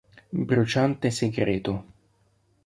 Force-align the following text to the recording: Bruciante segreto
Bruciante 0.49 1.07
segreto 1.11 1.73